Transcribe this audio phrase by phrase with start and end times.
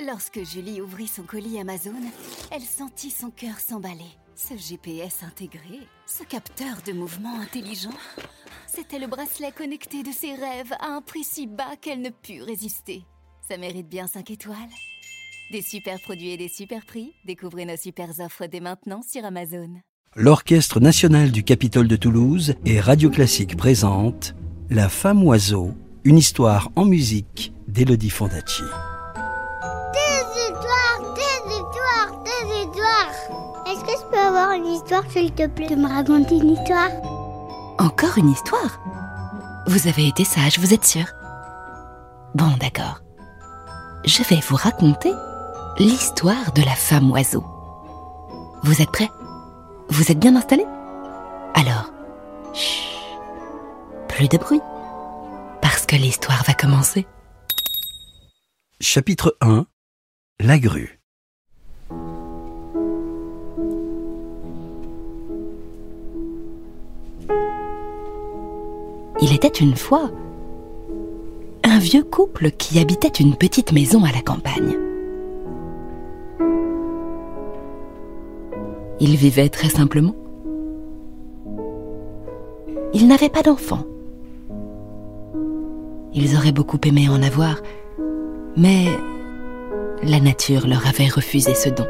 [0.00, 1.92] Lorsque Julie ouvrit son colis Amazon,
[2.50, 4.10] elle sentit son cœur s'emballer.
[4.34, 7.94] Ce GPS intégré, ce capteur de mouvement intelligent,
[8.66, 12.42] c'était le bracelet connecté de ses rêves à un prix si bas qu'elle ne put
[12.42, 13.04] résister.
[13.48, 14.56] Ça mérite bien 5 étoiles.
[15.52, 19.70] Des super produits et des super prix, découvrez nos super offres dès maintenant sur Amazon.
[20.16, 24.34] L'Orchestre national du Capitole de Toulouse et Radio Classique présente
[24.70, 25.72] La femme oiseau,
[26.02, 28.64] une histoire en musique d'Elodie Fondacci.
[34.14, 36.90] Peux avoir une histoire, s'il te plaît, de me raconter une histoire?
[37.78, 38.80] Encore une histoire?
[39.66, 41.06] Vous avez été sage, vous êtes sûr?
[42.34, 43.00] Bon, d'accord.
[44.04, 45.12] Je vais vous raconter
[45.78, 47.44] l'histoire de la femme oiseau.
[48.62, 49.10] Vous êtes prêts?
[49.88, 50.66] Vous êtes bien installés?
[51.54, 51.90] Alors,
[52.52, 52.88] chut,
[54.08, 54.60] plus de bruit,
[55.60, 57.06] parce que l'histoire va commencer.
[58.80, 59.66] Chapitre 1
[60.40, 61.00] La grue
[69.44, 70.10] était une fois
[71.64, 74.78] un vieux couple qui habitait une petite maison à la campagne.
[79.00, 80.14] Ils vivaient très simplement.
[82.94, 83.84] Ils n'avaient pas d'enfants.
[86.14, 87.56] Ils auraient beaucoup aimé en avoir,
[88.56, 88.86] mais
[90.02, 91.86] la nature leur avait refusé ce don.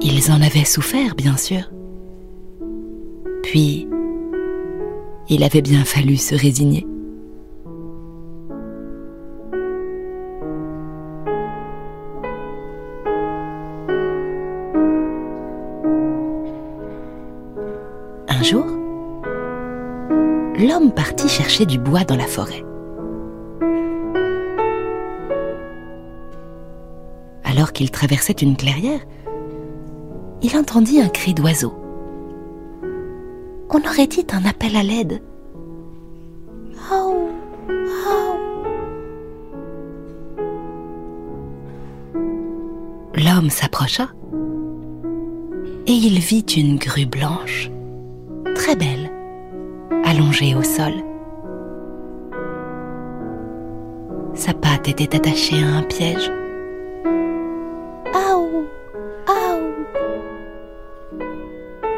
[0.00, 1.64] Ils en avaient souffert, bien sûr.
[3.54, 3.88] Puis,
[5.28, 6.84] il avait bien fallu se résigner.
[18.26, 18.66] Un jour,
[20.58, 22.64] l'homme partit chercher du bois dans la forêt.
[27.44, 29.06] Alors qu'il traversait une clairière,
[30.42, 31.83] il entendit un cri d'oiseau
[33.74, 35.20] on aurait dit un appel à l'aide.
[36.92, 37.28] Oh,
[38.06, 38.36] oh.
[43.16, 44.08] L'homme s'approcha
[45.86, 47.68] et il vit une grue blanche,
[48.54, 49.10] très belle,
[50.04, 50.92] allongée au sol.
[54.34, 56.30] Sa patte était attachée à un piège.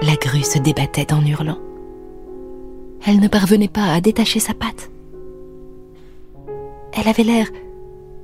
[0.02, 1.58] La grue se débattait en hurlant.
[3.08, 4.90] Elle ne parvenait pas à détacher sa patte.
[6.92, 7.46] Elle avait l'air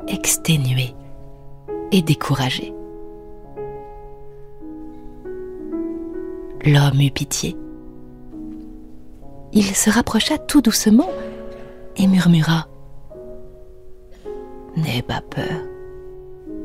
[0.09, 0.93] exténuée
[1.93, 2.75] et découragée.
[6.65, 7.57] L'homme eut pitié.
[9.53, 11.11] Il se rapprocha tout doucement
[11.97, 12.67] et murmura⁇
[14.81, 15.61] N'aie pas peur,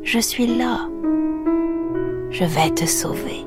[0.04, 0.88] je suis là,
[2.32, 3.47] je vais te sauver.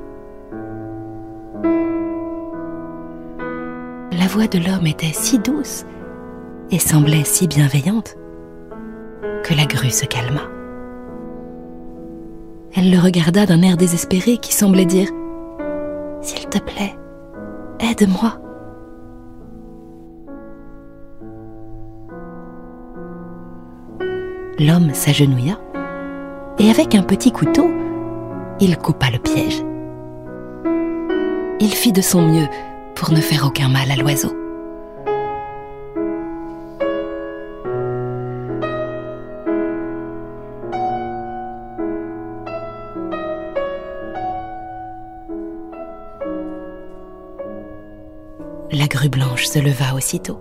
[4.21, 5.87] La voix de l'homme était si douce
[6.71, 8.19] et semblait si bienveillante
[9.43, 10.43] que la grue se calma.
[12.77, 15.09] Elle le regarda d'un air désespéré qui semblait dire⁇
[16.21, 16.95] S'il te plaît,
[17.81, 18.35] aide-moi!⁇
[24.67, 25.59] L'homme s'agenouilla
[26.59, 27.71] et avec un petit couteau,
[28.61, 29.65] il coupa le piège.
[31.59, 32.49] Il fit de son mieux
[33.01, 34.29] pour ne faire aucun mal à l'oiseau.
[48.71, 50.39] La grue blanche se leva aussitôt.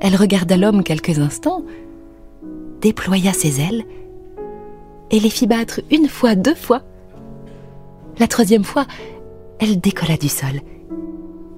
[0.00, 1.64] Elle regarda l'homme quelques instants,
[2.80, 3.84] déploya ses ailes
[5.10, 6.82] et les fit battre une fois, deux fois.
[8.20, 8.86] La troisième fois,
[9.60, 10.60] elle décolla du sol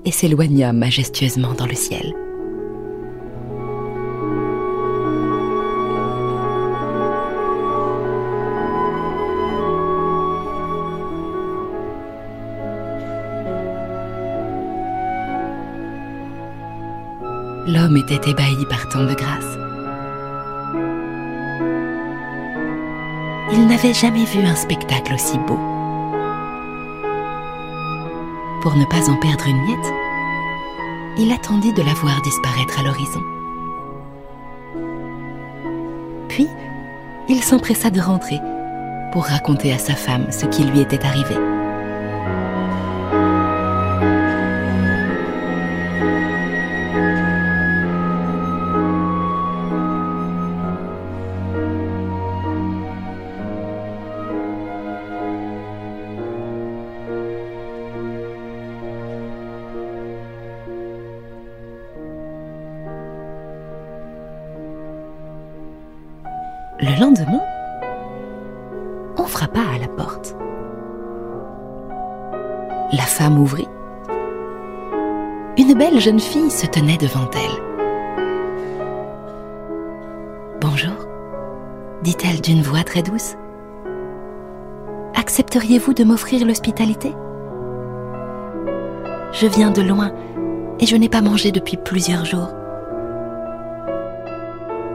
[0.04, 2.14] et s'éloigna majestueusement dans le ciel.
[17.66, 19.58] L'homme était ébahi par tant de grâce.
[23.52, 25.58] Il n'avait jamais vu un spectacle aussi beau
[28.60, 29.92] pour ne pas en perdre une miette,
[31.18, 33.22] il attendit de la voir disparaître à l'horizon.
[36.28, 36.46] Puis,
[37.28, 38.38] il s'empressa de rentrer
[39.12, 41.59] pour raconter à sa femme ce qui lui était arrivé.
[67.00, 67.40] Lendemain,
[69.16, 70.36] on frappa à la porte.
[72.92, 73.68] La femme ouvrit.
[75.56, 77.62] Une belle jeune fille se tenait devant elle.
[80.60, 81.06] Bonjour,
[82.02, 83.34] dit-elle d'une voix très douce.
[85.14, 87.14] Accepteriez-vous de m'offrir l'hospitalité?
[89.32, 90.12] Je viens de loin
[90.80, 92.50] et je n'ai pas mangé depuis plusieurs jours.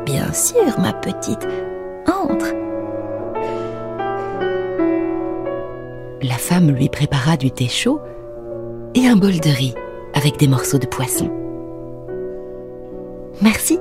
[0.06, 1.48] Bien sûr, ma petite,
[2.08, 2.54] entre.
[6.22, 8.00] La femme lui prépara du thé chaud
[8.96, 9.76] et un bol de riz
[10.14, 11.30] avec des morceaux de poisson.
[13.42, 13.80] Merci,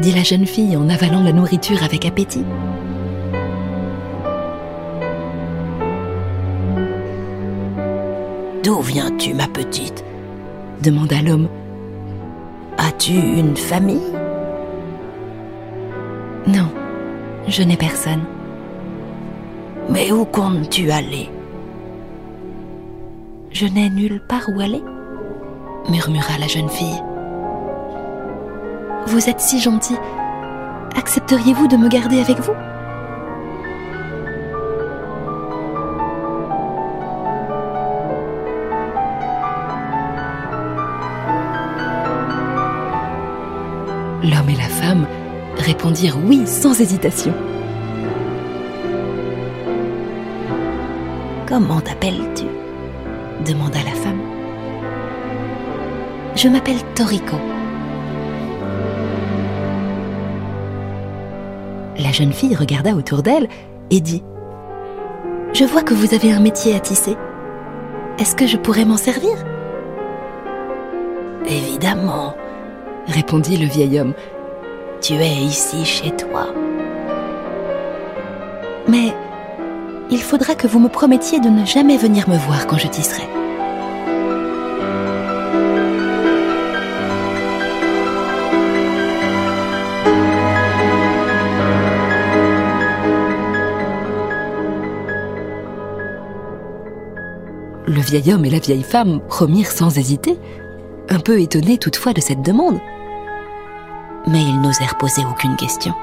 [0.00, 2.44] dit la jeune fille en avalant la nourriture avec appétit.
[8.62, 10.04] D'où viens-tu, ma petite?
[10.82, 11.48] demanda l'homme.
[12.76, 14.12] As-tu une famille?
[16.46, 16.68] Non,
[17.48, 18.24] je n'ai personne.
[19.88, 21.28] Mais où comptes-tu aller?
[23.50, 24.82] Je n'ai nulle part où aller,
[25.88, 27.02] murmura la jeune fille.
[29.06, 29.96] Vous êtes si gentil.
[30.96, 32.52] Accepteriez-vous de me garder avec vous?
[44.22, 45.06] L'homme et la femme
[45.62, 47.32] répondirent oui sans hésitation.
[51.48, 52.44] Comment t'appelles-tu?
[53.44, 54.20] demanda la femme.
[56.36, 57.36] Je m'appelle Toriko.
[61.98, 63.48] La jeune fille regarda autour d'elle
[63.90, 64.22] et dit
[65.52, 67.16] Je vois que vous avez un métier à tisser.
[68.18, 69.32] Est-ce que je pourrais m'en servir
[71.46, 72.34] Évidemment,
[73.08, 74.14] répondit le vieil homme.
[75.02, 76.54] Tu es ici chez toi.
[78.86, 79.12] Mais
[80.12, 83.24] il faudra que vous me promettiez de ne jamais venir me voir quand je tisserai.
[97.88, 100.38] Le vieil homme et la vieille femme promirent sans hésiter,
[101.08, 102.78] un peu étonnés toutefois de cette demande.
[104.26, 105.94] Mais ils n'osèrent poser aucune question.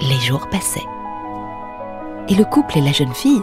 [0.00, 0.80] Les jours passaient.
[2.28, 3.42] Et le couple et la jeune fille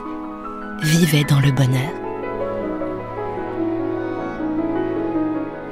[0.81, 1.91] vivaient dans le bonheur.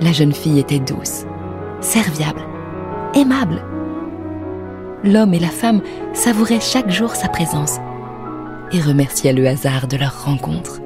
[0.01, 1.25] La jeune fille était douce,
[1.81, 2.41] serviable,
[3.13, 3.63] aimable.
[5.03, 5.81] L'homme et la femme
[6.13, 7.79] savouraient chaque jour sa présence
[8.71, 10.78] et remerciaient le hasard de leur rencontre.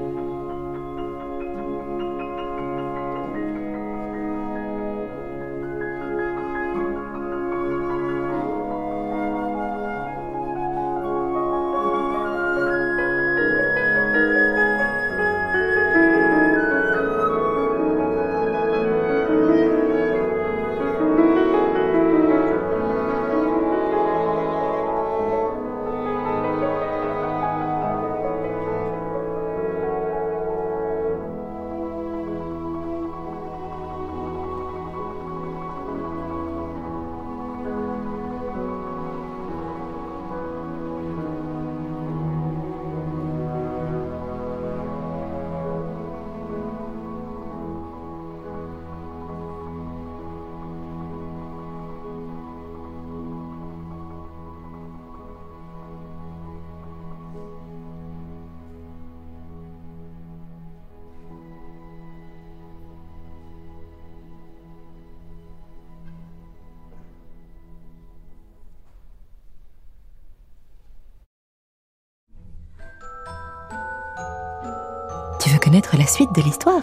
[75.64, 76.82] Connaître la suite de l'histoire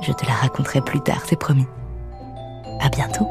[0.00, 1.66] Je te la raconterai plus tard, c'est promis.
[2.80, 3.28] À bientôt.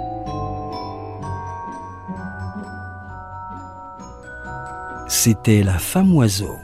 [5.09, 6.55] C'était La femme oiseau,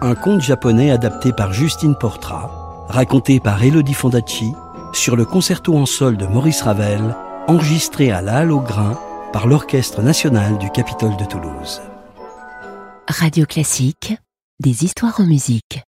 [0.00, 4.52] un conte japonais adapté par Justine Portra, raconté par Elodie Fondacci
[4.92, 7.16] sur le concerto en sol de Maurice Ravel,
[7.48, 8.96] enregistré à la Halle au Grain
[9.32, 11.82] par l'Orchestre national du Capitole de Toulouse.
[13.08, 14.14] Radio classique,
[14.60, 15.82] des histoires en musique.